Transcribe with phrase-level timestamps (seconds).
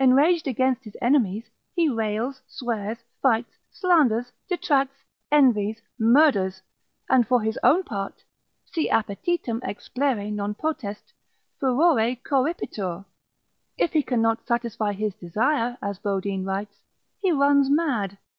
[0.00, 6.62] Enraged against his enemies, he rails, swears, fights, slanders, detracts, envies, murders:
[7.10, 8.24] and for his own part,
[8.64, 11.12] si appetitum explere non potest,
[11.60, 13.04] furore corripitur;
[13.76, 16.80] if he cannot satisfy his desire (as Bodine writes)
[17.20, 18.16] he runs mad.